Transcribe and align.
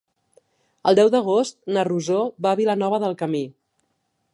El 0.91 0.97
deu 1.01 1.11
d'agost 1.17 1.57
na 1.77 1.85
Rosó 1.91 2.25
va 2.47 2.55
a 2.57 2.61
Vilanova 2.65 3.05
del 3.05 3.19
Camí. 3.23 3.45